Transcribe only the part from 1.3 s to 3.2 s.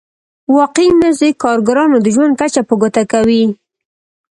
د کارګرانو د ژوند کچه په ګوته